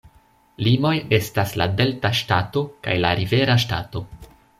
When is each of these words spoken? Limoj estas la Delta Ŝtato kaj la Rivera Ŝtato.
Limoj 0.67 0.93
estas 1.17 1.53
la 1.61 1.67
Delta 1.81 2.11
Ŝtato 2.21 2.63
kaj 2.89 2.97
la 3.05 3.13
Rivera 3.21 3.59
Ŝtato. 3.65 4.03